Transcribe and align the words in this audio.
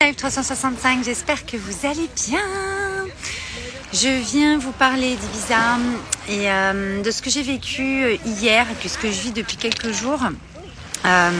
Live 0.00 0.14
365, 0.14 1.02
j'espère 1.02 1.44
que 1.44 1.56
vous 1.56 1.84
allez 1.84 2.08
bien. 2.28 2.38
Je 3.92 4.08
viens 4.08 4.56
vous 4.56 4.70
parler 4.70 5.16
d'Ibiza 5.16 5.76
et 6.28 6.52
euh, 6.52 7.02
de 7.02 7.10
ce 7.10 7.20
que 7.20 7.30
j'ai 7.30 7.42
vécu 7.42 8.04
euh, 8.04 8.16
hier 8.24 8.64
et 8.84 8.88
ce 8.88 8.96
que 8.96 9.10
je 9.10 9.20
vis 9.20 9.32
depuis 9.32 9.56
quelques 9.56 9.90
jours. 9.90 10.20
Euh, 11.04 11.30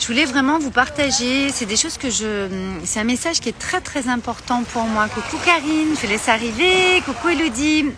je 0.00 0.06
voulais 0.06 0.24
vraiment 0.24 0.58
vous 0.58 0.70
partager, 0.70 1.50
c'est 1.50 1.66
des 1.66 1.76
choses 1.76 1.98
que 1.98 2.08
je... 2.08 2.48
C'est 2.86 3.00
un 3.00 3.04
message 3.04 3.40
qui 3.40 3.50
est 3.50 3.58
très 3.58 3.82
très 3.82 4.08
important 4.08 4.64
pour 4.64 4.84
moi. 4.84 5.06
Coucou 5.08 5.36
Karine, 5.44 5.94
je 6.00 6.06
laisse 6.06 6.30
arriver. 6.30 7.02
Coucou 7.04 7.28
Elodie. 7.28 7.90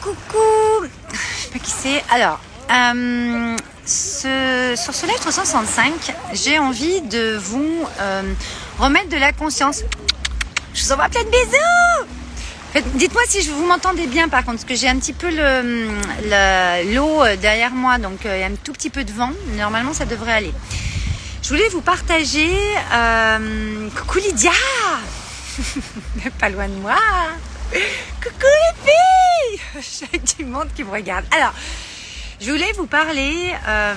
Coucou. 0.00 0.86
Je 1.12 1.42
sais 1.42 1.50
pas 1.52 1.58
qui 1.58 1.72
c'est. 1.72 2.02
Alors, 2.10 2.40
euh, 2.70 3.56
sur 3.86 4.94
ce 4.94 5.06
live 5.06 5.18
365, 5.20 5.92
j'ai 6.32 6.58
envie 6.58 7.00
de 7.02 7.36
vous 7.40 7.84
euh, 8.00 8.22
remettre 8.78 9.08
de 9.08 9.16
la 9.16 9.32
conscience. 9.32 9.82
Je 10.74 10.84
vous 10.84 10.92
envoie 10.92 11.08
plein 11.08 11.24
de 11.24 11.30
bisous. 11.30 12.86
Dites-moi 12.94 13.22
si 13.26 13.42
je 13.42 13.50
vous 13.50 13.64
m'entendez 13.66 14.06
bien 14.06 14.28
par 14.28 14.44
contre, 14.44 14.58
parce 14.58 14.68
que 14.68 14.74
j'ai 14.74 14.88
un 14.88 14.96
petit 14.98 15.14
peu 15.14 15.30
le 15.30 15.88
le- 16.24 16.94
l'eau 16.94 17.22
derrière 17.40 17.70
moi, 17.72 17.98
donc 17.98 18.26
euh, 18.26 18.36
il 18.36 18.40
y 18.40 18.44
a 18.44 18.46
un 18.46 18.54
tout 18.62 18.72
petit 18.72 18.90
peu 18.90 19.04
de 19.04 19.12
vent. 19.12 19.32
Normalement, 19.56 19.94
ça 19.94 20.04
devrait 20.04 20.32
aller. 20.34 20.52
Je 21.42 21.48
voulais 21.48 21.68
vous 21.70 21.80
partager. 21.80 22.52
euh, 22.92 23.88
coucou 23.96 24.18
Lydia, 24.18 24.52
pas 26.38 26.50
loin 26.50 26.68
de 26.68 26.74
moi. 26.74 26.96
Coucou 27.72 28.46
les 28.46 28.92
filles, 28.92 29.60
j'ai 30.12 30.18
du 30.36 30.44
monde 30.44 30.68
qui 30.76 30.84
me 30.84 30.90
regarde. 30.90 31.24
Alors, 31.34 31.52
je 32.40 32.52
voulais 32.52 32.72
vous 32.76 32.86
parler 32.86 33.52
euh, 33.66 33.94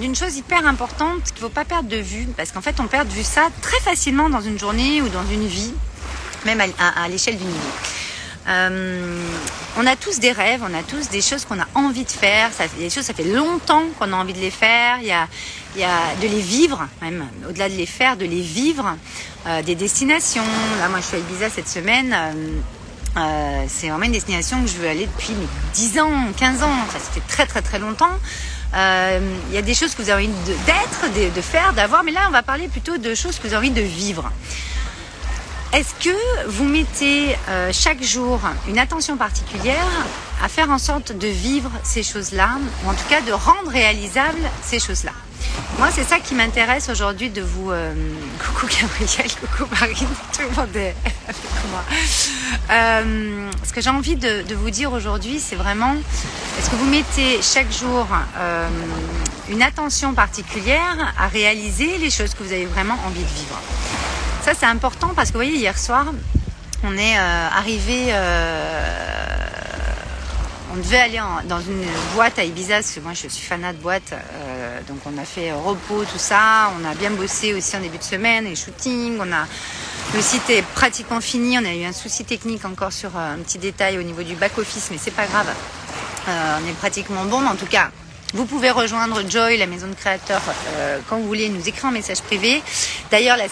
d'une 0.00 0.14
chose 0.14 0.36
hyper 0.36 0.66
importante 0.66 1.24
qu'il 1.24 1.34
ne 1.34 1.40
faut 1.40 1.48
pas 1.48 1.64
perdre 1.64 1.88
de 1.88 1.96
vue, 1.96 2.26
parce 2.36 2.52
qu'en 2.52 2.60
fait, 2.60 2.78
on 2.78 2.86
perd 2.86 3.08
de 3.08 3.12
vue 3.12 3.24
ça 3.24 3.48
très 3.60 3.80
facilement 3.80 4.30
dans 4.30 4.40
une 4.40 4.58
journée 4.58 5.02
ou 5.02 5.08
dans 5.08 5.26
une 5.26 5.46
vie, 5.46 5.74
même 6.44 6.60
à, 6.60 7.08
l'échelle 7.08 7.36
d'une 7.36 7.48
vie. 7.48 7.58
Euh, 8.48 9.20
on 9.76 9.86
a 9.86 9.94
tous 9.96 10.18
des 10.18 10.32
rêves, 10.32 10.62
on 10.68 10.74
a 10.74 10.82
tous 10.82 11.08
des 11.08 11.22
choses 11.22 11.44
qu'on 11.44 11.60
a 11.60 11.66
envie 11.74 12.04
de 12.04 12.10
faire. 12.10 12.52
Ça, 12.52 12.64
des 12.78 12.90
choses, 12.90 13.04
ça 13.04 13.14
fait 13.14 13.24
longtemps 13.24 13.84
qu'on 13.98 14.12
a 14.12 14.16
envie 14.16 14.32
de 14.32 14.40
les 14.40 14.50
faire. 14.50 14.98
Il 15.00 15.06
y 15.06 15.12
a, 15.12 15.28
il 15.76 15.80
y 15.80 15.84
a 15.84 16.14
de 16.20 16.26
les 16.26 16.40
vivre, 16.40 16.88
même 17.00 17.24
au-delà 17.48 17.68
de 17.68 17.74
les 17.74 17.86
faire, 17.86 18.16
de 18.16 18.24
les 18.24 18.42
vivre. 18.42 18.96
Euh, 19.46 19.60
des 19.62 19.74
destinations. 19.74 20.44
Là, 20.78 20.88
moi, 20.88 21.00
je 21.00 21.06
suis 21.06 21.16
à 21.16 21.18
Ibiza 21.18 21.50
cette 21.50 21.68
semaine. 21.68 22.16
Euh, 23.16 23.64
c'est 23.68 23.88
vraiment 23.88 24.04
une 24.04 24.12
destination 24.12 24.62
que 24.62 24.68
je 24.68 24.76
veux 24.76 24.88
aller 24.88 25.06
depuis 25.06 25.34
mes 25.34 25.46
10 25.74 25.98
ans, 26.00 26.32
15 26.36 26.62
ans. 26.62 26.70
Enfin, 26.86 26.98
ça 26.98 27.20
très 27.28 27.46
très 27.46 27.62
très 27.62 27.78
longtemps. 27.78 28.18
Euh, 28.74 29.20
Il 29.50 29.54
y 29.54 29.58
a 29.58 29.62
des 29.62 29.74
choses 29.74 29.94
que 29.94 30.02
vous 30.02 30.10
avez 30.10 30.24
envie 30.26 30.34
d'être, 30.66 31.12
de, 31.14 31.34
de 31.34 31.40
faire, 31.42 31.72
d'avoir, 31.74 32.04
mais 32.04 32.12
là 32.12 32.20
on 32.28 32.30
va 32.30 32.42
parler 32.42 32.68
plutôt 32.68 32.96
de 32.96 33.14
choses 33.14 33.38
que 33.38 33.46
vous 33.46 33.54
avez 33.54 33.68
envie 33.68 33.80
de 33.82 33.86
vivre. 33.86 34.30
Est-ce 35.74 35.94
que 36.04 36.48
vous 36.48 36.64
mettez 36.64 37.34
euh, 37.48 37.70
chaque 37.72 38.02
jour 38.02 38.40
une 38.68 38.78
attention 38.78 39.16
particulière 39.16 39.86
à 40.42 40.48
faire 40.48 40.70
en 40.70 40.78
sorte 40.78 41.12
de 41.16 41.28
vivre 41.28 41.70
ces 41.82 42.02
choses-là, 42.02 42.58
ou 42.84 42.90
en 42.90 42.94
tout 42.94 43.08
cas 43.08 43.22
de 43.22 43.32
rendre 43.32 43.70
réalisables 43.70 44.50
ces 44.62 44.78
choses-là? 44.78 45.12
Moi, 45.78 45.88
c'est 45.92 46.04
ça 46.04 46.18
qui 46.18 46.34
m'intéresse 46.34 46.88
aujourd'hui 46.88 47.30
de 47.30 47.42
vous. 47.42 47.70
euh, 47.70 47.92
Coucou 48.38 48.66
Gabriel, 48.66 49.30
coucou 49.40 49.68
Marine, 49.70 50.08
tout 50.32 50.42
le 50.42 50.56
monde 50.56 50.76
est 50.76 50.94
avec 51.26 51.42
moi. 51.70 51.82
Euh, 52.70 53.50
ce 53.64 53.72
que 53.72 53.80
j'ai 53.80 53.90
envie 53.90 54.16
de, 54.16 54.54
vous 54.54 54.70
dire 54.70 54.92
aujourd'hui, 54.92 55.40
c'est 55.40 55.56
vraiment 55.56 55.94
est-ce 56.58 56.70
que 56.70 56.76
vous 56.76 56.88
mettez 56.88 57.40
chaque 57.42 57.72
jour 57.72 58.06
euh, 58.38 58.68
une 59.48 59.62
attention 59.62 60.14
particulière 60.14 61.14
à 61.18 61.28
réaliser 61.28 61.98
les 61.98 62.10
choses 62.10 62.34
que 62.34 62.42
vous 62.42 62.52
avez 62.52 62.66
vraiment 62.66 62.98
envie 63.06 63.22
de 63.22 63.34
vivre? 63.34 63.60
Ça, 64.44 64.52
c'est 64.58 64.66
important 64.66 65.12
parce 65.14 65.28
que 65.28 65.34
vous 65.34 65.44
voyez, 65.44 65.56
hier 65.56 65.78
soir, 65.78 66.06
on 66.84 66.96
est 66.96 67.16
arrivé. 67.16 68.12
On 70.72 70.76
devait 70.76 70.98
aller 70.98 71.20
dans 71.48 71.60
une 71.60 71.84
boîte 72.14 72.38
à 72.38 72.44
Ibiza, 72.44 72.76
parce 72.76 72.92
que 72.92 73.00
moi 73.00 73.12
je 73.12 73.28
suis 73.28 73.46
fanat 73.46 73.72
de 73.72 73.78
boîte. 73.78 74.12
euh, 74.12 74.80
donc 74.88 74.98
on 75.06 75.18
a 75.20 75.24
fait 75.24 75.52
repos, 75.52 76.04
tout 76.04 76.18
ça. 76.18 76.70
On 76.80 76.84
a 76.88 76.94
bien 76.94 77.10
bossé 77.10 77.54
aussi 77.54 77.76
en 77.76 77.80
début 77.80 77.98
de 77.98 78.02
semaine, 78.02 78.44
les 78.44 78.56
shootings. 78.56 79.18
Le 80.14 80.20
site 80.20 80.48
est 80.50 80.62
pratiquement 80.74 81.20
fini. 81.20 81.58
On 81.58 81.64
a 81.64 81.74
eu 81.74 81.84
un 81.84 81.92
souci 81.92 82.24
technique 82.24 82.64
encore 82.64 82.92
sur 82.92 83.10
euh, 83.16 83.34
un 83.34 83.38
petit 83.38 83.58
détail 83.58 83.98
au 83.98 84.02
niveau 84.02 84.22
du 84.22 84.34
back-office, 84.34 84.88
mais 84.90 84.98
c'est 85.00 85.10
pas 85.10 85.26
grave. 85.26 85.48
Euh, 86.28 86.58
on 86.62 86.68
est 86.68 86.74
pratiquement 86.74 87.24
bon, 87.24 87.44
en 87.46 87.56
tout 87.56 87.66
cas, 87.66 87.90
vous 88.34 88.46
pouvez 88.46 88.70
rejoindre 88.70 89.22
Joy, 89.28 89.58
la 89.58 89.66
maison 89.66 89.88
de 89.88 89.94
créateurs, 89.94 90.40
euh, 90.76 90.98
quand 91.08 91.18
vous 91.18 91.26
voulez, 91.26 91.50
nous 91.50 91.68
écrire 91.68 91.86
un 91.86 91.92
message 91.92 92.22
privé. 92.22 92.62
D'ailleurs, 93.10 93.36
la 93.36 93.44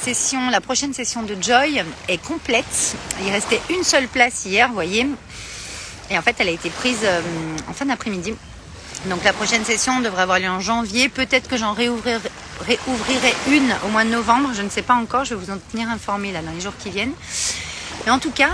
la 0.50 0.60
prochaine 0.62 0.94
session 0.94 1.22
de 1.22 1.36
Joy 1.40 1.82
est 2.08 2.22
complète. 2.22 2.96
Il 3.26 3.30
restait 3.30 3.60
une 3.68 3.84
seule 3.84 4.08
place 4.08 4.46
hier, 4.46 4.68
vous 4.68 4.74
voyez. 4.74 5.06
Et 6.10 6.18
en 6.18 6.22
fait, 6.22 6.36
elle 6.38 6.48
a 6.48 6.52
été 6.52 6.70
prise 6.70 6.98
euh, 7.04 7.20
en 7.68 7.72
fin 7.72 7.86
d'après-midi. 7.86 8.34
Donc 9.06 9.24
la 9.24 9.32
prochaine 9.32 9.64
session 9.64 10.00
devrait 10.00 10.22
avoir 10.22 10.38
lieu 10.38 10.48
en 10.48 10.60
janvier. 10.60 11.08
Peut-être 11.08 11.48
que 11.48 11.56
j'en 11.56 11.72
réouvrirai, 11.72 13.34
une 13.48 13.74
au 13.84 13.88
mois 13.88 14.04
de 14.04 14.10
novembre. 14.10 14.50
Je 14.54 14.62
ne 14.62 14.68
sais 14.68 14.82
pas 14.82 14.94
encore. 14.94 15.24
Je 15.24 15.34
vais 15.34 15.44
vous 15.44 15.50
en 15.50 15.58
tenir 15.70 15.88
informé 15.88 16.32
là 16.32 16.42
dans 16.42 16.50
les 16.52 16.60
jours 16.60 16.74
qui 16.78 16.90
viennent. 16.90 17.14
Mais 18.04 18.10
en 18.12 18.18
tout 18.18 18.30
cas, 18.32 18.50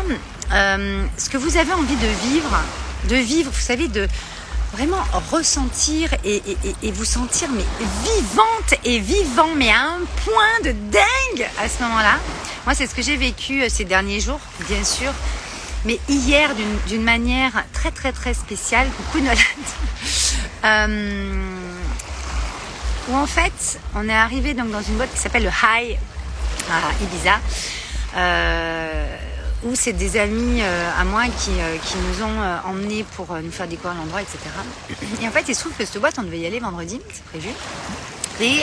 euh, 0.52 1.04
ce 1.16 1.28
que 1.30 1.36
vous 1.36 1.56
avez 1.56 1.72
envie 1.72 1.96
de 1.96 2.28
vivre, 2.28 2.60
de 3.08 3.16
vivre, 3.16 3.50
vous 3.50 3.60
savez, 3.60 3.88
de 3.88 4.06
vraiment 4.72 5.02
ressentir 5.30 6.10
et 6.24 6.42
vous 6.92 7.04
sentir 7.04 7.48
mais 7.50 7.64
vivante 8.04 8.74
et 8.84 8.98
vivant, 8.98 9.48
mais 9.56 9.70
à 9.70 9.80
un 9.80 10.00
point 10.24 10.60
de 10.64 10.72
dingue 10.72 11.48
à 11.58 11.68
ce 11.68 11.82
moment-là. 11.82 12.18
Moi, 12.66 12.74
c'est 12.74 12.88
ce 12.88 12.96
que 12.96 13.02
j'ai 13.02 13.16
vécu 13.16 13.62
euh, 13.62 13.68
ces 13.68 13.84
derniers 13.84 14.18
jours, 14.18 14.40
bien 14.68 14.82
sûr. 14.82 15.12
Mais 15.86 15.98
hier, 16.08 16.50
d'une- 16.88 17.02
manière 17.02 17.64
très 17.72 17.90
très 17.92 18.12
très 18.12 18.34
spéciale, 18.34 18.88
coucou 18.96 19.20
Nolan, 19.24 19.36
Euh, 20.64 21.44
où 23.08 23.14
en 23.14 23.26
fait, 23.26 23.78
on 23.94 24.08
est 24.08 24.14
arrivé 24.14 24.52
donc 24.54 24.70
dans 24.72 24.82
une 24.82 24.96
boîte 24.96 25.12
qui 25.14 25.20
s'appelle 25.20 25.44
le 25.44 25.50
High 25.50 25.96
à 26.68 26.90
Ibiza, 27.04 27.38
euh, 28.16 29.16
où 29.62 29.76
c'est 29.76 29.92
des 29.92 30.18
amis 30.18 30.60
euh, 30.62 30.90
à 31.00 31.04
moi 31.04 31.22
qui, 31.26 31.52
qui 31.86 31.96
nous 31.98 32.24
ont 32.24 32.40
emmenés 32.68 33.04
pour 33.14 33.32
nous 33.36 33.52
faire 33.52 33.68
découvrir 33.68 33.94
l'endroit, 33.96 34.22
etc. 34.22 34.38
Et 35.22 35.28
en 35.28 35.30
fait, 35.30 35.44
il 35.48 35.54
se 35.54 35.60
trouve 35.60 35.74
que 35.74 35.84
cette 35.84 36.00
boîte, 36.00 36.16
on 36.18 36.24
devait 36.24 36.40
y 36.40 36.46
aller 36.46 36.58
vendredi, 36.58 37.00
c'est 37.12 37.24
prévu. 37.26 37.50
Et 38.40 38.62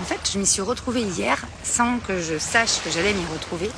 en 0.00 0.04
fait, 0.06 0.18
je 0.32 0.38
m'y 0.38 0.46
suis 0.46 0.62
retrouvée 0.62 1.02
hier 1.02 1.36
sans 1.62 1.98
que 1.98 2.20
je 2.22 2.38
sache 2.38 2.80
que 2.82 2.90
j'allais 2.90 3.12
m'y 3.12 3.26
retrouver 3.32 3.70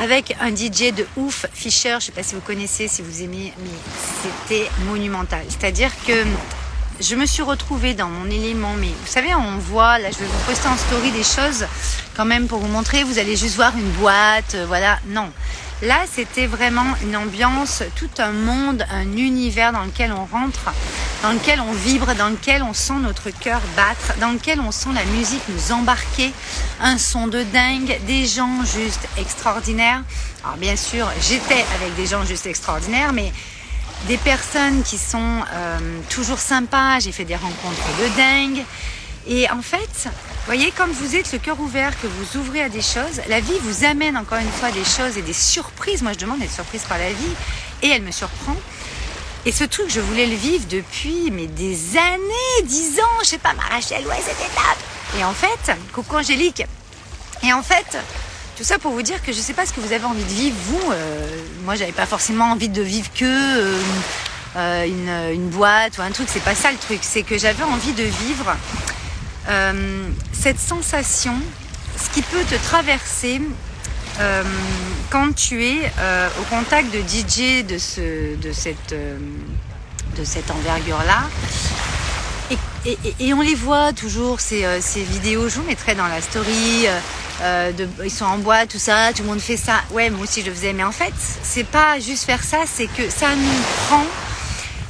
avec 0.00 0.34
un 0.40 0.54
DJ 0.54 0.92
de 0.94 1.06
ouf, 1.16 1.46
Fischer, 1.52 1.96
je 2.00 2.06
sais 2.06 2.12
pas 2.12 2.22
si 2.22 2.34
vous 2.34 2.40
connaissez, 2.40 2.88
si 2.88 3.02
vous 3.02 3.22
aimez, 3.22 3.52
mais 3.62 3.70
c'était 4.22 4.70
monumental. 4.86 5.42
C'est-à-dire 5.48 5.90
que 6.06 6.24
je 7.00 7.14
me 7.14 7.26
suis 7.26 7.42
retrouvée 7.42 7.92
dans 7.92 8.08
mon 8.08 8.30
élément, 8.30 8.74
mais 8.78 8.88
vous 8.88 9.06
savez, 9.06 9.34
on 9.34 9.58
voit, 9.58 9.98
là 9.98 10.10
je 10.10 10.18
vais 10.18 10.24
vous 10.24 10.44
poster 10.46 10.68
en 10.68 10.76
story 10.76 11.10
des 11.12 11.22
choses 11.22 11.66
quand 12.16 12.24
même 12.24 12.48
pour 12.48 12.60
vous 12.60 12.68
montrer, 12.68 13.04
vous 13.04 13.18
allez 13.18 13.36
juste 13.36 13.56
voir 13.56 13.76
une 13.76 13.90
boîte, 13.92 14.54
euh, 14.54 14.64
voilà, 14.66 14.98
non. 15.06 15.30
Là, 15.82 16.00
c'était 16.12 16.46
vraiment 16.46 16.94
une 17.02 17.16
ambiance, 17.16 17.82
tout 17.96 18.10
un 18.18 18.32
monde, 18.32 18.84
un 18.92 19.16
univers 19.16 19.72
dans 19.72 19.84
lequel 19.84 20.12
on 20.12 20.26
rentre, 20.26 20.72
dans 21.22 21.32
lequel 21.32 21.58
on 21.58 21.72
vibre, 21.72 22.14
dans 22.16 22.28
lequel 22.28 22.62
on 22.62 22.74
sent 22.74 22.98
notre 23.00 23.30
cœur 23.30 23.62
battre, 23.76 24.18
dans 24.20 24.30
lequel 24.32 24.60
on 24.60 24.72
sent 24.72 24.90
la 24.94 25.04
musique 25.06 25.40
nous 25.48 25.72
embarquer, 25.72 26.32
un 26.82 26.98
son 26.98 27.28
de 27.28 27.42
dingue, 27.44 27.98
des 28.06 28.26
gens 28.26 28.62
juste 28.62 29.08
extraordinaires. 29.16 30.02
Alors 30.44 30.58
bien 30.58 30.76
sûr, 30.76 31.10
j'étais 31.22 31.64
avec 31.76 31.96
des 31.96 32.06
gens 32.06 32.26
juste 32.26 32.44
extraordinaires, 32.44 33.14
mais 33.14 33.32
des 34.06 34.18
personnes 34.18 34.82
qui 34.82 34.98
sont 34.98 35.40
euh, 35.50 35.78
toujours 36.10 36.40
sympas. 36.40 37.00
J'ai 37.00 37.12
fait 37.12 37.24
des 37.24 37.36
rencontres 37.36 37.88
de 38.02 38.16
dingue. 38.18 38.64
Et 39.26 39.50
en 39.50 39.62
fait, 39.62 40.10
voyez, 40.56 40.72
quand 40.76 40.88
vous 40.88 41.14
êtes 41.14 41.30
le 41.32 41.38
cœur 41.38 41.60
ouvert, 41.60 41.92
que 42.00 42.08
vous 42.08 42.40
ouvrez 42.40 42.60
à 42.60 42.68
des 42.68 42.82
choses, 42.82 43.20
la 43.28 43.38
vie 43.38 43.56
vous 43.62 43.84
amène 43.84 44.16
encore 44.16 44.38
une 44.38 44.50
fois 44.50 44.72
des 44.72 44.84
choses 44.84 45.16
et 45.16 45.22
des 45.22 45.32
surprises. 45.32 46.02
Moi, 46.02 46.12
je 46.12 46.18
demande 46.18 46.40
d'être 46.40 46.50
surprise 46.50 46.82
par 46.88 46.98
la 46.98 47.10
vie 47.12 47.34
et 47.84 47.88
elle 47.90 48.02
me 48.02 48.10
surprend. 48.10 48.56
Et 49.46 49.52
ce 49.52 49.62
truc, 49.62 49.86
je 49.88 50.00
voulais 50.00 50.26
le 50.26 50.34
vivre 50.34 50.64
depuis 50.68 51.30
des 51.30 51.96
années, 51.96 52.64
dix 52.64 52.98
ans, 52.98 53.20
je 53.22 53.28
sais 53.28 53.38
pas, 53.38 53.52
ma 53.52 53.62
Rachel, 53.62 54.04
ouais, 54.08 54.18
c'était 54.18 54.50
top. 54.52 55.20
Et 55.20 55.24
en 55.24 55.32
fait, 55.32 55.72
coucou 55.92 56.16
Angélique. 56.16 56.64
Et 57.44 57.52
en 57.52 57.62
fait, 57.62 57.96
tout 58.58 58.64
ça 58.64 58.80
pour 58.80 58.90
vous 58.90 59.02
dire 59.02 59.22
que 59.22 59.32
je 59.32 59.38
sais 59.38 59.54
pas 59.54 59.66
ce 59.66 59.72
que 59.72 59.78
vous 59.78 59.92
avez 59.92 60.04
envie 60.04 60.24
de 60.24 60.30
vivre, 60.30 60.56
vous. 60.66 60.90
Euh, 60.90 61.44
moi, 61.64 61.76
j'avais 61.76 61.92
pas 61.92 62.06
forcément 62.06 62.46
envie 62.46 62.68
de 62.68 62.82
vivre 62.82 63.08
que 63.14 63.70
euh, 64.56 65.36
boîte 65.52 65.96
ou 65.98 66.02
un 66.02 66.10
truc. 66.10 66.26
C'est 66.28 66.42
pas 66.42 66.56
ça 66.56 66.72
le 66.72 66.78
truc. 66.78 66.98
C'est 67.02 67.22
que 67.22 67.38
j'avais 67.38 67.62
envie 67.62 67.92
de 67.92 68.02
vivre 68.02 68.56
euh, 69.48 70.08
cette 70.32 70.58
sensation, 70.58 71.34
ce 71.96 72.10
qui 72.10 72.22
peut 72.22 72.44
te 72.48 72.54
traverser 72.66 73.40
euh, 74.20 74.42
quand 75.10 75.34
tu 75.34 75.64
es 75.64 75.78
euh, 75.98 76.28
au 76.40 76.44
contact 76.54 76.92
de 76.92 77.00
DJ 77.00 77.64
de, 77.64 77.78
ce, 77.78 78.36
de 78.36 78.52
cette, 78.52 78.94
de 78.94 80.24
cette 80.24 80.50
envergure-là. 80.50 81.22
Et 82.84 83.34
on 83.34 83.42
les 83.42 83.54
voit 83.54 83.92
toujours, 83.92 84.40
ces, 84.40 84.64
vidéos, 84.96 85.48
je 85.50 85.56
vous 85.56 85.66
mettrai 85.66 85.94
dans 85.94 86.06
la 86.06 86.22
story, 86.22 86.86
ils 88.02 88.10
sont 88.10 88.24
en 88.24 88.38
bois, 88.38 88.66
tout 88.66 88.78
ça, 88.78 89.12
tout 89.14 89.22
le 89.22 89.28
monde 89.28 89.40
fait 89.40 89.58
ça. 89.58 89.82
Ouais, 89.90 90.08
moi 90.08 90.22
aussi 90.22 90.40
je 90.40 90.46
le 90.46 90.54
faisais, 90.54 90.72
mais 90.72 90.84
en 90.84 90.92
fait, 90.92 91.12
c'est 91.42 91.66
pas 91.66 92.00
juste 92.00 92.24
faire 92.24 92.42
ça, 92.42 92.60
c'est 92.66 92.86
que 92.86 93.10
ça 93.10 93.36
nous 93.36 93.62
prend. 93.86 94.04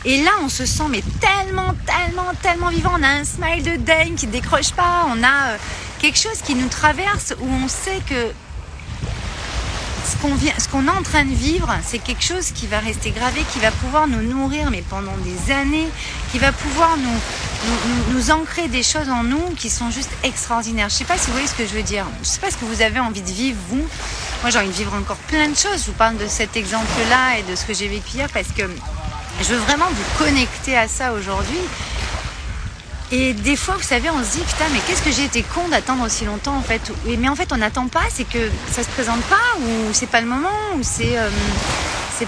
Et 0.04 0.22
là, 0.22 0.30
on 0.42 0.48
se 0.48 0.64
sent 0.64 0.84
mais 0.88 1.02
tellement, 1.50 1.74
tellement, 1.86 2.32
tellement 2.42 2.68
vivant. 2.68 2.92
On 2.98 3.02
a 3.02 3.08
un 3.08 3.24
smile 3.24 3.62
de 3.62 3.76
dingue 3.76 4.14
qui 4.14 4.26
décroche 4.26 4.72
pas. 4.72 5.06
On 5.08 5.22
a 5.24 5.56
quelque 6.00 6.18
chose 6.18 6.40
qui 6.44 6.54
nous 6.54 6.68
traverse 6.68 7.34
où 7.40 7.46
on 7.46 7.68
sait 7.68 8.00
que 8.08 8.32
ce 10.06 10.16
qu'on 10.16 10.30
qu'on 10.70 10.86
est 10.86 10.96
en 10.96 11.02
train 11.02 11.24
de 11.24 11.34
vivre, 11.34 11.72
c'est 11.84 11.98
quelque 11.98 12.22
chose 12.22 12.52
qui 12.52 12.66
va 12.66 12.78
rester 12.78 13.10
gravé, 13.10 13.42
qui 13.52 13.58
va 13.58 13.70
pouvoir 13.70 14.06
nous 14.06 14.22
nourrir, 14.22 14.70
mais 14.70 14.82
pendant 14.88 15.16
des 15.18 15.52
années, 15.52 15.88
qui 16.32 16.38
va 16.38 16.52
pouvoir 16.52 16.96
nous, 16.96 18.14
nous, 18.14 18.30
ancrer 18.30 18.68
des 18.68 18.82
choses 18.82 19.08
en 19.08 19.24
nous 19.24 19.50
qui 19.56 19.70
sont 19.70 19.90
juste 19.90 20.10
extraordinaires. 20.22 20.88
Je 20.88 20.94
ne 20.94 20.98
sais 20.98 21.04
pas 21.04 21.18
si 21.18 21.26
vous 21.26 21.32
voyez 21.32 21.48
ce 21.48 21.54
que 21.54 21.66
je 21.66 21.74
veux 21.74 21.82
dire. 21.82 22.06
Je 22.16 22.20
ne 22.20 22.24
sais 22.24 22.40
pas 22.40 22.50
ce 22.50 22.56
que 22.56 22.64
vous 22.64 22.82
avez 22.82 23.00
envie 23.00 23.22
de 23.22 23.30
vivre, 23.30 23.58
vous. 23.68 23.86
Moi, 24.42 24.50
j'ai 24.50 24.58
envie 24.58 24.68
de 24.68 24.72
vivre 24.72 24.94
encore 24.94 25.16
plein 25.16 25.48
de 25.48 25.56
choses. 25.56 25.80
Je 25.80 25.86
vous 25.86 25.96
parle 25.98 26.16
de 26.16 26.26
cet 26.28 26.56
exemple-là 26.56 27.38
et 27.38 27.50
de 27.50 27.56
ce 27.56 27.64
que 27.64 27.74
j'ai 27.74 27.88
vécu 27.88 28.16
hier 28.16 28.28
parce 28.32 28.48
que 28.48 28.62
je 29.40 29.54
veux 29.54 29.60
vraiment 29.60 29.86
vous 29.90 30.24
connecter 30.24 30.76
à 30.76 30.88
ça 30.88 31.12
aujourd'hui 31.12 31.60
et 33.12 33.32
des 33.32 33.56
fois, 33.56 33.74
vous 33.76 33.82
savez, 33.82 34.08
on 34.08 34.22
se 34.22 34.36
dit, 34.36 34.44
putain, 34.44 34.66
mais 34.72 34.78
qu'est-ce 34.86 35.02
que 35.02 35.10
j'ai 35.10 35.24
été 35.24 35.42
con 35.42 35.66
d'attendre 35.68 36.04
aussi 36.04 36.24
longtemps, 36.24 36.56
en 36.56 36.62
fait. 36.62 36.80
Mais 37.18 37.28
en 37.28 37.34
fait, 37.34 37.52
on 37.52 37.56
n'attend 37.56 37.88
pas, 37.88 38.04
c'est 38.08 38.28
que 38.28 38.50
ça 38.70 38.84
se 38.84 38.88
présente 38.88 39.22
pas, 39.22 39.58
ou 39.58 39.92
c'est 39.92 40.06
pas 40.06 40.20
le 40.20 40.28
moment, 40.28 40.48
ou 40.76 40.82
c'est 40.82 41.18
euh, 41.18 41.28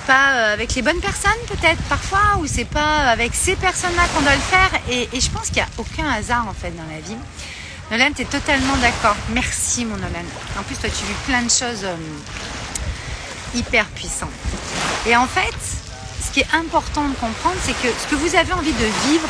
pas 0.09 0.33
euh, 0.33 0.55
avec 0.55 0.75
les 0.75 0.83
bonnes 0.83 0.99
personnes, 0.99 1.31
peut-être, 1.47 1.81
parfois, 1.83 2.39
ou 2.41 2.47
c'est 2.49 2.65
pas 2.65 3.11
avec 3.11 3.33
ces 3.33 3.55
personnes-là 3.55 4.03
qu'on 4.13 4.23
doit 4.23 4.35
le 4.35 4.41
faire. 4.41 4.71
Et, 4.91 5.09
je 5.13 5.31
pense 5.31 5.47
qu'il 5.47 5.57
n'y 5.57 5.63
a 5.63 5.69
aucun 5.79 6.11
hasard, 6.11 6.49
en 6.49 6.55
fait, 6.55 6.73
dans 6.77 6.93
la 6.93 7.01
vie. 7.01 7.17
Nolan, 7.93 8.13
tu 8.17 8.23
es 8.23 8.25
totalement 8.25 8.77
d'accord. 8.79 9.17
Merci, 9.29 9.85
mon 9.85 9.97
Nolan. 9.97 10.25
En 10.59 10.65
plus, 10.65 10.75
toi, 10.77 10.89
tu 10.91 11.05
vis 11.05 11.15
plein 11.27 11.43
de 11.43 11.51
choses 11.51 11.85
euh, 11.85 11.95
hyper 13.55 13.87
puissantes. 13.87 14.31
Et 15.07 15.15
en 15.15 15.29
fait, 15.29 15.82
qui 16.33 16.41
est 16.41 16.55
important 16.55 17.09
de 17.09 17.15
comprendre, 17.15 17.57
c'est 17.63 17.75
que 17.75 17.89
ce 17.89 18.07
que 18.09 18.15
vous 18.15 18.35
avez 18.35 18.53
envie 18.53 18.73
de 18.73 19.09
vivre, 19.11 19.29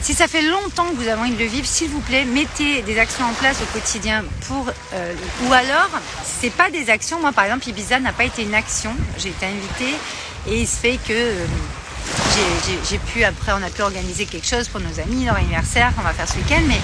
si 0.00 0.14
ça 0.14 0.26
fait 0.26 0.42
longtemps 0.42 0.88
que 0.88 0.96
vous 0.96 1.08
avez 1.08 1.20
envie 1.20 1.30
de 1.30 1.38
le 1.38 1.46
vivre, 1.46 1.66
s'il 1.66 1.88
vous 1.88 2.00
plaît, 2.00 2.24
mettez 2.24 2.82
des 2.82 2.98
actions 2.98 3.24
en 3.24 3.32
place 3.34 3.58
au 3.62 3.66
quotidien 3.72 4.24
pour. 4.48 4.68
Euh, 4.94 5.14
ou 5.44 5.52
alors, 5.52 5.88
c'est 6.24 6.50
pas 6.50 6.70
des 6.70 6.90
actions. 6.90 7.20
Moi, 7.20 7.32
par 7.32 7.44
exemple, 7.44 7.68
Ibiza 7.68 8.00
n'a 8.00 8.12
pas 8.12 8.24
été 8.24 8.42
une 8.42 8.54
action. 8.54 8.94
J'ai 9.18 9.28
été 9.28 9.46
invitée 9.46 9.94
et 10.48 10.60
il 10.62 10.66
se 10.66 10.76
fait 10.76 10.98
que 11.06 11.12
euh, 11.12 11.46
j'ai 12.90 12.98
pu 12.98 13.22
après, 13.22 13.52
on 13.52 13.62
a 13.62 13.70
pu 13.70 13.82
organiser 13.82 14.26
quelque 14.26 14.46
chose 14.46 14.66
pour 14.66 14.80
nos 14.80 15.00
amis, 15.00 15.24
leur 15.24 15.36
anniversaire 15.36 15.92
qu'on 15.94 16.02
va 16.02 16.12
faire 16.12 16.28
ce 16.28 16.34
week-end, 16.34 16.62
mais 16.66 16.80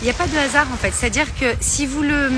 il 0.00 0.04
n'y 0.04 0.10
a 0.10 0.14
pas 0.14 0.28
de 0.28 0.38
hasard 0.38 0.66
en 0.72 0.76
fait. 0.76 0.92
C'est-à-dire 0.96 1.26
que 1.38 1.46
si 1.60 1.86
vous, 1.86 2.02
le, 2.02 2.30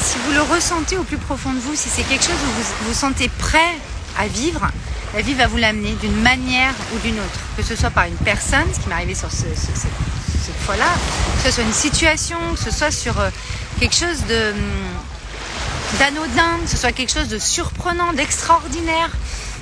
si 0.00 0.16
vous 0.24 0.32
le 0.32 0.42
ressentez 0.42 0.96
au 0.96 1.02
plus 1.02 1.18
profond 1.18 1.52
de 1.52 1.58
vous, 1.58 1.74
si 1.74 1.88
c'est 1.88 2.02
quelque 2.02 2.24
chose 2.24 2.34
où 2.34 2.60
vous 2.60 2.88
vous 2.88 2.94
sentez 2.94 3.28
prêt 3.28 3.78
à 4.18 4.26
vivre, 4.26 4.68
la 5.14 5.22
vie 5.22 5.34
va 5.34 5.46
vous 5.46 5.56
l'amener 5.56 5.92
d'une 6.00 6.20
manière 6.22 6.74
ou 6.94 6.98
d'une 6.98 7.18
autre. 7.18 7.40
Que 7.56 7.62
ce 7.62 7.76
soit 7.76 7.90
par 7.90 8.06
une 8.06 8.16
personne, 8.16 8.66
ce 8.72 8.80
qui 8.80 8.88
m'est 8.88 8.94
arrivé 8.94 9.14
sur 9.14 9.30
cette 9.30 10.56
fois-là, 10.60 10.88
que 11.36 11.48
ce 11.48 11.54
soit 11.54 11.64
une 11.64 11.72
situation, 11.72 12.38
que 12.54 12.60
ce 12.60 12.70
soit 12.70 12.90
sur 12.90 13.18
euh, 13.18 13.30
quelque 13.78 13.94
chose 13.94 14.24
de 14.28 14.52
hum, 14.52 15.98
d'anodin, 15.98 16.58
que 16.64 16.70
ce 16.70 16.76
soit 16.76 16.92
quelque 16.92 17.12
chose 17.12 17.28
de 17.28 17.38
surprenant, 17.38 18.12
d'extraordinaire. 18.12 19.10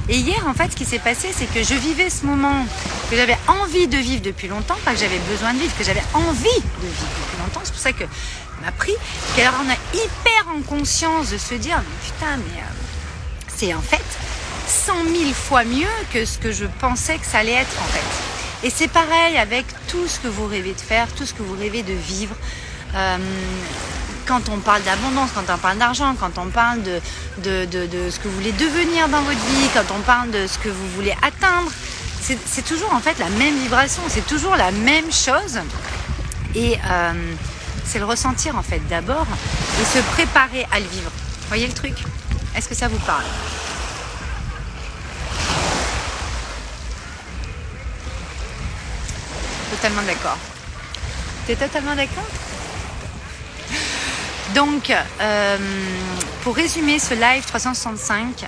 Et 0.08 0.16
hier, 0.16 0.46
en 0.46 0.54
fait, 0.54 0.72
ce 0.72 0.76
qui 0.76 0.84
s'est 0.84 0.98
passé, 0.98 1.28
c'est 1.36 1.46
que 1.52 1.62
je 1.62 1.74
vivais 1.74 2.10
ce 2.10 2.26
moment 2.26 2.66
que 3.10 3.16
j'avais 3.16 3.36
envie 3.48 3.86
de 3.86 3.96
vivre 3.96 4.22
depuis 4.22 4.48
longtemps, 4.48 4.76
pas 4.84 4.92
que 4.92 4.98
j'avais 4.98 5.18
besoin 5.30 5.52
de 5.54 5.58
vivre, 5.58 5.76
que 5.76 5.84
j'avais 5.84 6.02
envie 6.14 6.42
de 6.42 6.86
vivre 6.86 7.06
depuis 7.20 7.38
longtemps. 7.42 7.60
C'est 7.64 7.72
pour 7.72 7.80
ça 7.80 7.92
que 7.92 8.04
m'a 8.62 8.72
pris. 8.72 8.94
Et 9.38 9.42
alors, 9.42 9.54
on 9.64 9.70
a 9.70 9.76
hyper 9.94 10.54
en 10.56 10.62
conscience 10.62 11.30
de 11.30 11.38
se 11.38 11.54
dire, 11.54 11.82
putain, 12.04 12.36
mais 12.36 12.60
euh, 12.60 12.64
c'est 13.48 13.74
en 13.74 13.80
fait, 13.80 14.04
cent 14.70 15.02
mille 15.04 15.34
fois 15.34 15.64
mieux 15.64 15.88
que 16.12 16.24
ce 16.24 16.38
que 16.38 16.52
je 16.52 16.64
pensais 16.80 17.18
que 17.18 17.26
ça 17.26 17.38
allait 17.38 17.52
être 17.52 17.76
en 17.82 17.86
fait. 17.86 18.66
Et 18.66 18.70
c'est 18.70 18.88
pareil 18.88 19.36
avec 19.38 19.66
tout 19.88 20.06
ce 20.06 20.20
que 20.20 20.28
vous 20.28 20.46
rêvez 20.46 20.72
de 20.72 20.80
faire, 20.80 21.08
tout 21.14 21.26
ce 21.26 21.34
que 21.34 21.42
vous 21.42 21.56
rêvez 21.56 21.82
de 21.82 21.92
vivre. 21.92 22.34
Euh, 22.94 23.18
quand 24.26 24.48
on 24.48 24.58
parle 24.58 24.82
d'abondance, 24.82 25.30
quand 25.34 25.52
on 25.52 25.58
parle 25.58 25.78
d'argent, 25.78 26.14
quand 26.18 26.38
on 26.38 26.46
parle 26.46 26.82
de, 26.82 27.00
ce 27.42 28.18
que 28.20 28.28
vous 28.28 28.34
voulez 28.34 28.52
devenir 28.52 29.08
dans 29.08 29.22
votre 29.22 29.38
vie, 29.38 29.68
quand 29.74 29.92
on 29.92 30.00
parle 30.02 30.30
de 30.30 30.46
ce 30.46 30.58
que 30.58 30.68
vous 30.68 30.88
voulez 30.90 31.14
atteindre, 31.22 31.70
c'est 32.20 32.64
toujours 32.64 32.94
en 32.94 33.00
fait 33.00 33.18
la 33.18 33.28
même 33.30 33.58
vibration, 33.58 34.02
c'est 34.08 34.26
toujours 34.26 34.54
la 34.54 34.70
même 34.70 35.10
chose. 35.10 35.58
Et 36.54 36.76
euh, 36.90 37.12
c'est 37.84 37.98
le 37.98 38.04
ressentir 38.04 38.56
en 38.56 38.62
fait 38.62 38.80
d'abord 38.88 39.26
et 39.80 39.84
se 39.84 39.98
préparer 40.12 40.64
à 40.70 40.78
le 40.78 40.86
vivre. 40.86 41.10
Voyez 41.48 41.66
le 41.66 41.72
truc? 41.72 41.94
Est-ce 42.56 42.68
que 42.68 42.74
ça 42.76 42.86
vous 42.86 42.98
parle? 42.98 43.24
Totalement 49.80 50.02
d'accord. 50.02 50.36
Tu 51.46 51.52
es 51.52 51.56
totalement 51.56 51.94
d'accord? 51.94 52.26
Donc, 54.54 54.92
euh, 55.20 55.56
pour 56.42 56.54
résumer 56.54 56.98
ce 56.98 57.14
live 57.14 57.44
365, 57.46 58.46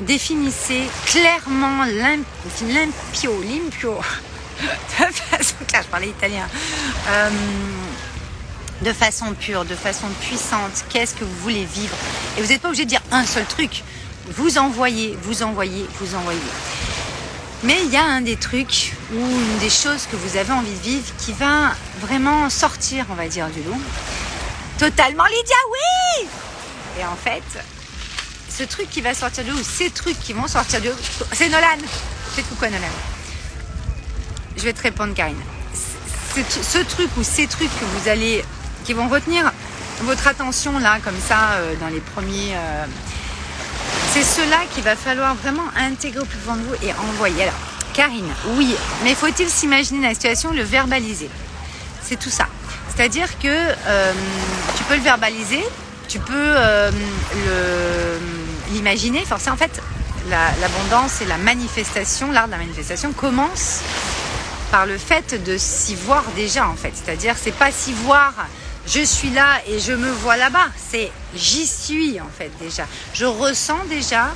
définissez 0.00 0.82
clairement 1.06 1.84
l'impio, 1.84 3.42
l'impio, 3.42 4.00
de 4.98 5.14
façon 5.14 5.54
claire, 5.68 5.82
je 5.84 5.88
parlais 5.88 6.08
italien, 6.08 6.48
euh, 7.08 7.30
de 8.82 8.92
façon 8.92 9.32
pure, 9.34 9.64
de 9.64 9.76
façon 9.76 10.08
puissante, 10.20 10.84
qu'est-ce 10.88 11.14
que 11.14 11.24
vous 11.24 11.36
voulez 11.42 11.64
vivre? 11.64 11.96
Et 12.36 12.42
vous 12.42 12.48
n'êtes 12.48 12.60
pas 12.60 12.68
obligé 12.68 12.84
de 12.84 12.90
dire 12.90 13.02
un 13.12 13.24
seul 13.24 13.44
truc. 13.44 13.84
Vous 14.30 14.58
envoyez, 14.58 15.16
vous 15.22 15.42
envoyez, 15.44 15.86
vous 16.00 16.14
envoyez. 16.16 16.40
Mais 17.62 17.78
il 17.84 17.90
y 17.90 17.96
a 17.96 18.04
un 18.04 18.20
des 18.20 18.36
trucs 18.36 18.92
ou 19.12 19.18
une 19.18 19.58
des 19.58 19.70
choses 19.70 20.06
que 20.10 20.16
vous 20.16 20.36
avez 20.36 20.52
envie 20.52 20.74
de 20.74 20.82
vivre 20.82 21.06
qui 21.18 21.32
va 21.32 21.72
vraiment 22.00 22.50
sortir, 22.50 23.06
on 23.10 23.14
va 23.14 23.28
dire, 23.28 23.48
du 23.48 23.62
lot. 23.62 23.76
Totalement 24.78 25.24
Lydia, 25.24 25.56
oui 25.72 26.28
Et 27.00 27.04
en 27.04 27.16
fait, 27.16 27.42
ce 28.50 28.64
truc 28.64 28.90
qui 28.90 29.00
va 29.00 29.14
sortir 29.14 29.44
du 29.44 29.50
lot, 29.50 29.62
ces 29.62 29.90
trucs 29.90 30.18
qui 30.20 30.32
vont 30.32 30.46
sortir 30.46 30.80
du 30.80 30.88
lot, 30.88 30.94
c'est 31.32 31.48
Nolan. 31.48 31.78
Fais 32.34 32.42
coucou 32.42 32.64
Nolan. 32.64 32.92
Je 34.56 34.62
vais 34.62 34.72
te 34.72 34.82
répondre, 34.82 35.14
Karine. 35.14 35.40
Ce 36.34 36.78
truc 36.78 37.08
ou 37.16 37.22
ces 37.22 37.46
trucs 37.46 37.70
que 37.78 37.84
vous 37.84 38.08
allez, 38.08 38.44
qui 38.84 38.92
vont 38.92 39.08
retenir 39.08 39.52
votre 40.02 40.26
attention 40.26 40.78
là, 40.78 40.98
comme 41.02 41.18
ça, 41.18 41.52
euh, 41.52 41.74
dans 41.80 41.88
les 41.88 42.00
premiers. 42.00 42.54
Euh, 42.54 42.86
c'est 44.14 44.22
cela 44.22 44.58
qu'il 44.72 44.84
va 44.84 44.94
falloir 44.94 45.34
vraiment 45.34 45.64
intégrer 45.76 46.20
au 46.20 46.24
plus 46.24 46.38
fond 46.38 46.54
de 46.54 46.60
vous 46.60 46.74
et 46.84 46.92
envoyer. 46.92 47.42
Alors, 47.42 47.54
Karine, 47.94 48.32
oui, 48.50 48.76
mais 49.02 49.12
faut-il 49.12 49.48
s'imaginer 49.48 50.06
la 50.06 50.14
situation, 50.14 50.52
le 50.52 50.62
verbaliser? 50.62 51.28
C'est 52.00 52.16
tout 52.16 52.30
ça. 52.30 52.46
C'est-à-dire 52.94 53.40
que 53.40 53.48
euh, 53.48 54.12
tu 54.76 54.84
peux 54.84 54.94
le 54.94 55.00
verbaliser, 55.00 55.64
tu 56.06 56.20
peux 56.20 56.32
euh, 56.36 56.92
l'imaginer. 58.70 59.24
Forcément, 59.24 59.56
en 59.56 59.58
fait, 59.58 59.82
l'abondance 60.30 61.20
et 61.20 61.24
la 61.24 61.38
manifestation, 61.38 62.30
l'art 62.30 62.46
de 62.46 62.52
la 62.52 62.58
manifestation 62.58 63.12
commence 63.12 63.80
par 64.70 64.86
le 64.86 64.96
fait 64.96 65.42
de 65.42 65.58
s'y 65.58 65.96
voir 65.96 66.22
déjà, 66.36 66.68
en 66.68 66.76
fait. 66.76 66.92
C'est-à-dire, 66.94 67.34
c'est 67.36 67.56
pas 67.56 67.72
s'y 67.72 67.92
voir 67.92 68.32
je 68.86 69.00
suis 69.00 69.30
là 69.30 69.60
et 69.66 69.80
je 69.80 69.92
me 69.92 70.10
vois 70.10 70.36
là-bas. 70.36 70.68
C'est 70.76 71.10
j'y 71.34 71.66
suis 71.66 72.20
en 72.20 72.28
fait 72.36 72.50
déjà. 72.60 72.86
Je 73.12 73.24
ressens 73.24 73.84
déjà 73.88 74.34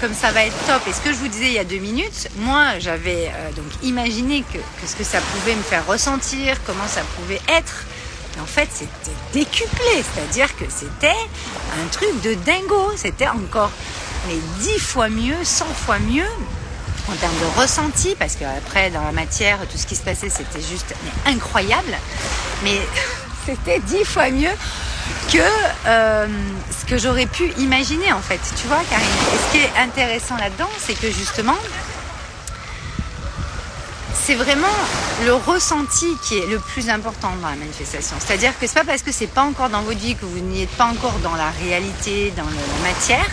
comme 0.00 0.14
ça 0.14 0.32
va 0.32 0.44
être 0.44 0.56
top. 0.66 0.82
Et 0.88 0.92
ce 0.92 1.00
que 1.00 1.12
je 1.12 1.18
vous 1.18 1.28
disais 1.28 1.46
il 1.46 1.52
y 1.52 1.58
a 1.58 1.64
deux 1.64 1.78
minutes, 1.78 2.28
moi 2.36 2.78
j'avais 2.78 3.30
euh, 3.34 3.52
donc 3.52 3.66
imaginé 3.82 4.42
que, 4.52 4.58
ce 4.86 4.96
que 4.96 5.04
ça 5.04 5.18
pouvait 5.20 5.54
me 5.54 5.62
faire 5.62 5.86
ressentir, 5.86 6.56
comment 6.64 6.88
ça 6.88 7.02
pouvait 7.16 7.40
être. 7.48 7.84
Et 8.36 8.40
en 8.40 8.46
fait, 8.46 8.68
c'était 8.72 9.16
décuplé, 9.32 10.04
c'est-à-dire 10.14 10.56
que 10.56 10.64
c'était 10.68 11.08
un 11.82 11.86
truc 11.90 12.22
de 12.22 12.34
dingo. 12.34 12.92
C'était 12.96 13.28
encore 13.28 13.72
mais 14.28 14.36
dix 14.60 14.78
fois 14.78 15.08
mieux, 15.08 15.44
cent 15.44 15.66
fois 15.66 15.98
mieux 15.98 16.28
en 17.08 17.14
termes 17.16 17.38
de 17.40 17.60
ressenti, 17.60 18.14
parce 18.18 18.36
qu'après 18.36 18.90
dans 18.90 19.02
la 19.02 19.12
matière, 19.12 19.58
tout 19.68 19.78
ce 19.78 19.86
qui 19.86 19.96
se 19.96 20.02
passait, 20.02 20.30
c'était 20.30 20.60
juste 20.60 20.94
incroyable. 21.26 21.96
Mais 22.62 22.78
c'était 23.46 23.80
dix 23.80 24.04
fois 24.04 24.30
mieux 24.30 24.54
que 25.32 25.38
euh, 25.86 26.26
ce 26.70 26.86
que 26.86 26.98
j'aurais 26.98 27.26
pu 27.26 27.50
imaginer 27.58 28.12
en 28.12 28.20
fait. 28.20 28.40
Tu 28.60 28.66
vois, 28.66 28.82
Karine? 28.88 29.06
Et 29.06 29.38
ce 29.38 29.52
qui 29.52 29.64
est 29.64 29.80
intéressant 29.80 30.36
là-dedans, 30.36 30.70
c'est 30.78 30.94
que 30.94 31.10
justement, 31.10 31.56
c'est 34.14 34.34
vraiment 34.34 34.66
le 35.24 35.34
ressenti 35.34 36.16
qui 36.22 36.38
est 36.38 36.46
le 36.46 36.58
plus 36.58 36.88
important 36.88 37.30
dans 37.40 37.48
la 37.48 37.56
manifestation. 37.56 38.16
C'est-à-dire 38.18 38.58
que 38.58 38.66
c'est 38.66 38.74
pas 38.74 38.84
parce 38.84 39.02
que 39.02 39.12
c'est 39.12 39.26
pas 39.26 39.42
encore 39.42 39.68
dans 39.70 39.82
votre 39.82 39.98
vie, 39.98 40.14
que 40.14 40.24
vous 40.24 40.38
n'y 40.38 40.62
êtes 40.62 40.76
pas 40.76 40.86
encore 40.86 41.18
dans 41.22 41.34
la 41.34 41.50
réalité, 41.64 42.32
dans 42.36 42.44
la 42.44 42.88
matière, 42.88 43.26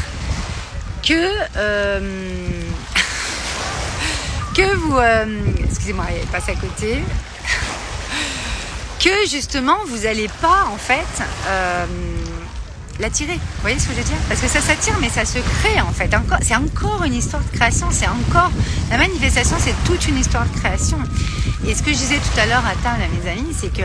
que 1.08 1.32
euh, 1.58 2.62
que 4.56 4.76
vous, 4.76 4.98
euh, 4.98 5.26
excusez-moi, 5.64 6.06
il 6.20 6.28
passe 6.28 6.50
à 6.50 6.56
côté, 6.56 7.04
que 9.00 9.28
justement 9.30 9.78
vous 9.88 10.00
n'allez 10.04 10.28
pas 10.42 10.66
en 10.74 10.78
fait 10.78 11.24
euh, 11.48 11.86
l'attirer. 13.00 13.36
Vous 13.36 13.62
voyez 13.62 13.80
ce 13.80 13.88
que 13.88 13.94
je 13.94 13.98
veux 13.98 14.04
dire? 14.04 14.18
Parce 14.28 14.42
que 14.42 14.48
ça 14.48 14.62
s'attire, 14.62 14.96
mais 15.00 15.10
ça 15.10 15.26
se 15.26 15.40
crée 15.40 15.80
en 15.82 15.92
fait. 15.92 16.14
C'est 16.42 16.56
encore 16.56 17.04
une 17.04 17.14
histoire 17.14 17.42
de 17.44 17.58
création. 17.58 17.88
C'est 17.92 18.08
encore 18.08 18.52
la 18.90 18.98
manifestation, 18.98 19.58
c'est 19.60 19.76
toute 19.86 20.08
une 20.08 20.18
histoire 20.18 20.46
de 20.46 20.60
création. 20.60 21.00
Et 21.68 21.76
ce 21.76 21.84
que 21.84 21.92
je 21.92 21.98
disais 21.98 22.18
tout 22.18 22.40
à 22.40 22.46
l'heure 22.46 22.66
à 22.66 22.76
table 22.84 23.02
à 23.04 23.08
mes 23.08 23.32
amis, 23.32 23.56
c'est 23.58 23.74
que 23.74 23.84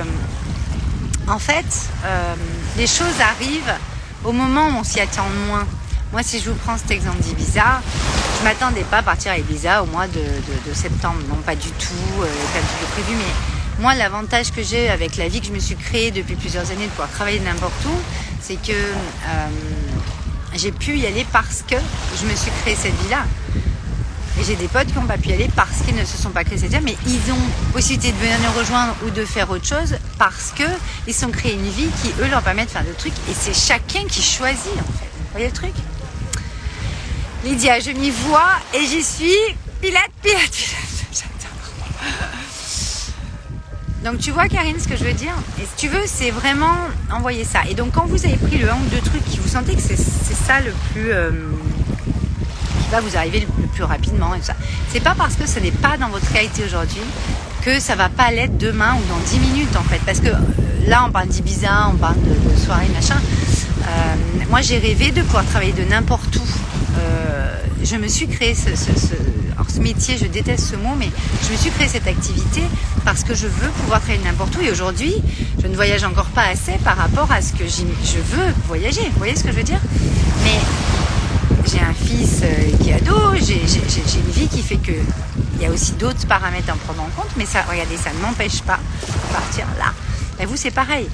en 1.29 1.39
fait, 1.39 1.67
euh, 2.05 2.35
les 2.77 2.87
choses 2.87 3.21
arrivent 3.21 3.75
au 4.25 4.33
moment 4.33 4.69
où 4.69 4.81
on 4.81 4.85
s'y 4.85 5.01
attend 5.01 5.29
moins. 5.47 5.67
Moi, 6.13 6.23
si 6.23 6.41
je 6.41 6.51
vous 6.51 6.57
prends 6.57 6.77
cet 6.77 6.91
exemple 6.91 7.21
d'Ibiza, 7.21 7.81
je 8.39 8.45
m'attendais 8.45 8.83
pas 8.83 8.99
à 8.99 9.03
partir 9.03 9.33
à 9.33 9.39
Ibiza 9.39 9.83
au 9.83 9.87
mois 9.87 10.07
de, 10.09 10.75
septembre. 10.75 11.17
Non, 11.29 11.37
pas 11.37 11.55
du 11.55 11.71
tout, 11.71 11.95
euh, 12.21 12.27
pas 12.53 12.61
du 12.61 12.67
tout 12.67 12.93
prévu. 12.93 13.17
Mais 13.17 13.62
moi, 13.81 13.95
l'avantage 13.95 14.53
que 14.53 14.63
j'ai 14.63 14.89
avec 14.91 15.17
la 15.17 15.29
vie 15.29 15.41
que 15.41 15.47
je 15.47 15.53
me 15.53 15.59
suis 15.59 15.77
créée 15.77 16.11
depuis 16.11 16.37
plusieurs 16.37 16.71
années 16.71 16.85
de 16.85 16.91
pouvoir 16.91 17.11
travailler 17.11 17.41
n'importe 17.41 17.85
où, 17.87 17.99
c'est 18.41 18.57
que 18.57 18.73
euh, 18.73 19.49
j'ai 20.55 20.73
pu 20.73 20.97
y 20.99 21.07
aller 21.07 21.27
parce 21.33 21.63
que 21.63 21.77
je 22.21 22.27
me 22.27 22.35
suis 22.37 22.51
créée 22.63 22.77
cette 22.77 22.95
vie-là. 23.03 23.25
Et 24.41 24.45
j'ai 24.45 24.57
des 24.57 24.69
potes 24.69 24.87
qui 24.87 24.95
n'ont 24.95 25.07
pas 25.07 25.19
pu 25.19 25.29
y 25.29 25.33
aller 25.35 25.51
parce 25.55 25.83
qu'ils 25.85 25.95
ne 25.95 26.05
se 26.05 26.17
sont 26.17 26.31
pas 26.31 26.43
créés 26.45 26.59
cette 26.59 26.73
vie, 26.73 26.81
mais 26.83 26.97
ils 27.07 27.33
ont 27.33 27.73
possibilité 27.73 28.13
de 28.13 28.17
venir 28.17 28.39
nous 28.41 28.59
rejoindre 28.59 28.95
ou 29.05 29.11
de 29.11 29.25
faire 29.25 29.51
autre 29.51 29.67
chose 29.67 29.97
parce 30.19 30.53
que 30.57 30.65
ils 31.07 31.15
sont 31.15 31.31
créés 31.31 31.55
une 31.55 31.69
vie 31.69 31.89
qui 32.03 32.13
eux 32.21 32.29
leur 32.29 32.43
permet 32.43 32.65
de 32.65 32.71
faire 32.71 32.85
des 32.85 32.93
trucs 32.93 33.13
et 33.29 33.35
c'est 33.39 33.55
chacun 33.55 34.05
qui 34.09 34.23
choisit 34.23 34.73
en 34.73 34.93
fait. 34.99 35.11
Vous 35.19 35.33
voyez 35.33 35.47
le 35.47 35.53
truc? 35.53 35.75
Lydia, 37.45 37.81
je 37.81 37.91
m'y 37.91 38.11
vois 38.11 38.53
et 38.73 38.87
j'y 38.87 39.03
suis. 39.03 39.37
Pilate, 39.81 40.11
pilate, 40.23 40.51
pilate. 40.51 40.92
Donc 44.05 44.19
tu 44.19 44.31
vois 44.33 44.49
Karine 44.49 44.79
ce 44.81 44.89
que 44.89 44.97
je 44.97 45.05
veux 45.05 45.13
dire 45.13 45.35
Et 45.61 45.63
si 45.65 45.77
tu 45.77 45.89
veux, 45.89 46.03
c'est 46.07 46.31
vraiment 46.31 46.75
envoyer 47.13 47.45
ça. 47.45 47.61
Et 47.71 47.75
donc 47.75 47.93
quand 47.93 48.07
vous 48.07 48.25
avez 48.25 48.37
pris 48.37 48.59
le 48.59 48.71
un 48.71 48.75
ou 48.75 48.89
deux 48.91 49.01
trucs 49.01 49.25
qui 49.25 49.39
vous 49.39 49.49
sentez 49.49 49.75
que 49.75 49.81
c'est 49.81 49.97
ça 49.97 50.61
le 50.61 50.73
plus... 50.93 51.13
Euh, 51.13 51.31
qui 52.83 52.91
va 52.91 53.01
vous 53.01 53.17
arriver 53.17 53.41
le, 53.41 53.67
plus 53.69 53.85
rapidement 53.85 54.35
et 54.35 54.39
tout 54.39 54.47
ça. 54.47 54.57
C'est 54.93 55.03
pas 55.03 55.15
parce 55.17 55.37
que 55.37 55.47
ce 55.47 55.59
n'est 55.61 55.71
pas 55.71 55.97
dans 55.97 56.09
votre 56.09 56.27
réalité 56.33 56.65
aujourd'hui 56.65 57.03
que 57.63 57.79
ça 57.79 57.95
va 57.95 58.09
pas 58.09 58.31
l'être 58.31 58.59
demain 58.59 58.95
ou 58.95 59.09
dans 59.09 59.21
10 59.25 59.39
minutes 59.39 59.77
en 59.77 59.85
fait. 59.85 60.01
Parce 60.05 60.21
que 60.21 60.29
euh, 60.29 60.89
là 60.89 61.05
on 61.07 61.13
parle 61.13 61.29
d'Ibiza, 61.29 61.89
on 61.93 61.97
parle 61.97 62.21
de, 62.23 62.51
de 62.51 62.57
soirée, 62.57 62.89
machin. 62.95 63.21
Euh, 63.83 64.15
moi 64.51 64.61
j'ai 64.63 64.79
rêvé 64.79 65.11
de 65.13 65.23
pouvoir 65.23 65.45
travailler 65.45 65.73
de 65.73 65.85
n'importe 65.85 66.37
où 66.37 66.43
je 67.85 67.97
me 67.97 68.09
suis 68.09 68.29
créé 68.29 68.55
ce, 68.55 68.71
métier, 69.81 70.17
je 70.19 70.27
déteste 70.27 70.71
ce 70.71 70.77
mot, 70.77 70.95
mais 70.99 71.11
je 71.47 71.53
me 71.53 71.57
suis 71.57 71.71
créé 71.71 71.89
cette 71.89 72.07
activité 72.07 72.63
parce 73.05 73.25
que 73.25 73.35
je 73.35 73.47
veux 73.47 73.69
pouvoir 73.81 74.01
travailler 74.01 74.25
n'importe 74.25 74.57
où. 74.57 74.61
Et 74.61 74.71
aujourd'hui, 74.71 75.15
je 75.61 75.67
ne 75.67 75.75
voyage 75.75 76.05
encore 76.05 76.27
pas 76.27 76.47
assez 76.47 76.79
par 76.85 76.97
rapport 76.97 77.31
à 77.31 77.41
ce 77.41 77.53
que 77.53 77.65
je 77.67 78.19
veux 78.19 78.55
voyager. 78.67 79.03
Vous 79.13 79.19
voyez 79.19 79.37
ce 79.37 79.45
que 79.45 79.51
je 79.51 79.57
veux 79.57 79.63
dire? 79.63 79.81
Mais 80.45 80.59
j'ai 81.71 81.81
un 81.81 81.95
fils 81.95 82.41
euh, 82.43 82.77
qui 82.83 82.91
est 82.91 82.95
ado, 82.95 83.35
j'ai 83.37 83.55
une 83.55 84.31
vie 84.31 84.49
qui 84.49 84.63
fait 84.63 84.77
que 84.77 84.93
il 85.57 85.63
y 85.63 85.67
a 85.67 85.71
aussi 85.71 85.93
d'autres 85.93 86.27
paramètres 86.27 86.71
à 86.71 86.75
prendre 86.75 87.03
en 87.03 87.11
compte, 87.23 87.31
mais 87.37 87.47
ça, 87.47 87.63
regardez, 87.71 87.97
ça 87.97 88.11
ne 88.13 88.19
m'empêche 88.19 88.63
pas 88.63 88.79
de 89.07 89.33
partir 89.33 89.67
là. 89.79 89.93
Et 90.41 90.47
vous, 90.47 90.57
c'est 90.57 90.73
pareil. 90.73 91.09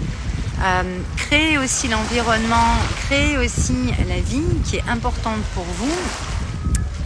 Euh, 0.63 0.83
créer 1.17 1.59
aussi 1.59 1.89
l'environnement, 1.89 2.75
créer 3.07 3.37
aussi 3.37 3.93
la 4.09 4.21
vie 4.21 4.43
qui 4.65 4.77
est 4.77 4.85
importante 4.89 5.43
pour 5.55 5.65
vous, 5.79 5.95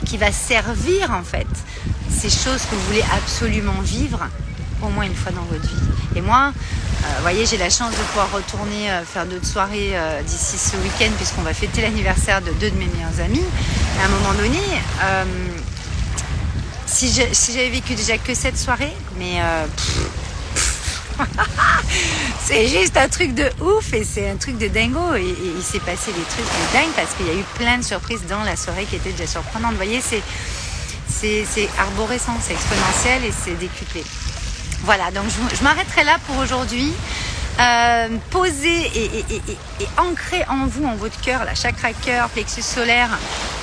qui 0.04 0.18
va 0.18 0.32
servir 0.32 1.10
en 1.10 1.22
fait 1.22 1.46
ces 2.10 2.30
choses 2.30 2.62
que 2.70 2.74
vous 2.74 2.86
voulez 2.86 3.04
absolument 3.14 3.80
vivre 3.82 4.20
au 4.82 4.88
moins 4.88 5.04
une 5.04 5.14
fois 5.14 5.32
dans 5.32 5.42
votre 5.42 5.62
vie. 5.66 5.82
Et 6.16 6.20
moi, 6.20 6.52
euh, 6.52 7.06
vous 7.16 7.22
voyez, 7.22 7.46
j'ai 7.46 7.56
la 7.56 7.70
chance 7.70 7.90
de 7.92 8.02
pouvoir 8.10 8.30
retourner 8.32 8.90
euh, 8.90 9.04
faire 9.04 9.26
d'autres 9.26 9.46
soirées 9.46 9.94
d'ici 10.26 10.58
ce 10.58 10.76
week-end 10.76 11.10
puisqu'on 11.16 11.42
va 11.42 11.54
fêter 11.54 11.82
l'anniversaire 11.82 12.40
de 12.42 12.50
deux 12.52 12.70
de 12.70 12.76
mes 12.76 12.86
meilleurs 12.86 13.20
amis. 13.24 13.44
à 14.00 14.06
un 14.06 14.08
moment 14.08 14.34
donné, 14.34 14.58
si 16.86 17.10
j'avais 17.52 17.70
vécu 17.70 17.94
déjà 17.94 18.18
que 18.18 18.34
cette 18.34 18.58
soirée, 18.58 18.92
mais 19.18 19.40
c'est 22.44 22.68
juste 22.68 22.96
un 22.96 23.08
truc 23.08 23.34
de 23.34 23.50
ouf 23.60 23.92
et 23.92 24.04
c'est 24.04 24.28
un 24.28 24.36
truc 24.36 24.58
de 24.58 24.68
dingo. 24.68 25.14
Et, 25.14 25.34
il 25.56 25.62
s'est 25.62 25.80
passé 25.80 26.12
des 26.12 26.22
trucs 26.22 26.44
de 26.44 26.72
dingue 26.72 26.92
parce 26.96 27.14
qu'il 27.14 27.26
y 27.26 27.30
a 27.30 27.34
eu 27.34 27.44
plein 27.54 27.78
de 27.78 27.84
surprises 27.84 28.24
dans 28.28 28.42
la 28.42 28.56
soirée 28.56 28.84
qui 28.84 28.96
étaient 28.96 29.12
déjà 29.12 29.26
surprenantes. 29.26 29.72
Vous 29.72 29.76
voyez, 29.76 30.00
c'est, 30.00 30.22
c'est, 31.08 31.68
arborescent, 31.78 32.36
c'est 32.40 32.54
exponentiel 32.54 33.24
et 33.24 33.32
c'est 33.32 33.58
décuplé. 33.58 34.04
Voilà, 34.84 35.10
donc 35.12 35.24
je, 35.54 35.62
m'arrêterai 35.62 36.04
là 36.04 36.18
pour 36.26 36.38
aujourd'hui. 36.38 36.92
Euh, 37.60 38.08
poser 38.30 38.90
et, 38.96 39.24
ancrer 39.98 40.42
en 40.48 40.66
vous, 40.66 40.86
en 40.86 40.96
votre 40.96 41.20
cœur, 41.20 41.44
la 41.44 41.54
chakra 41.54 41.92
cœur, 41.92 42.30
plexus 42.30 42.62
solaire, 42.62 43.10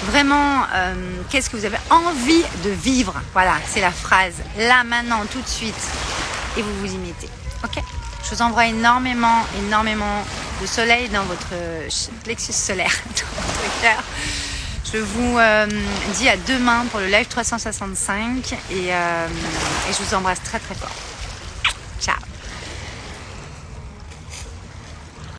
vraiment, 0.06 0.62
euh, 0.76 0.94
qu'est-ce 1.30 1.50
que 1.50 1.58
vous 1.58 1.66
avez 1.66 1.80
envie 1.90 2.44
de 2.64 2.70
vivre? 2.70 3.16
Voilà, 3.34 3.56
c'est 3.68 3.82
la 3.82 3.92
phrase. 3.92 4.36
Là, 4.60 4.84
maintenant, 4.84 5.26
tout 5.32 5.42
de 5.42 5.48
suite. 5.48 5.74
Et 6.56 6.62
vous 6.62 6.80
vous 6.82 6.94
y 6.94 6.98
mettez. 6.98 7.30
Ok? 7.64 7.84
Je 8.24 8.36
vous 8.36 8.42
envoie 8.42 8.68
énormément, 8.68 9.46
énormément 9.58 10.24
de 10.62 10.66
soleil 10.68 11.10
dans 11.10 11.24
votre 11.24 11.54
plexus 12.24 12.54
solaire, 12.54 12.94
dans 13.06 13.42
votre 13.42 13.82
cœur. 13.82 14.04
Je 14.92 14.98
vous 14.98 15.38
euh, 15.38 15.68
dis 16.16 16.28
à 16.28 16.36
demain 16.36 16.86
pour 16.90 17.00
le 17.00 17.08
live 17.08 17.28
365 17.28 18.54
et, 18.72 18.94
euh, 18.94 19.28
et 19.90 19.94
je 19.94 20.04
vous 20.04 20.16
embrasse 20.16 20.42
très 20.44 20.58
très 20.58 20.74
fort. 20.74 20.90